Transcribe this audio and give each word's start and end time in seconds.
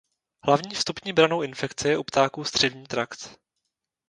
Hlavní 0.45 0.75
vstupní 0.75 1.13
branou 1.13 1.41
infekce 1.41 1.89
je 1.89 1.97
u 1.97 2.03
ptáků 2.03 2.43
střevní 2.43 2.83
trakt. 2.83 3.39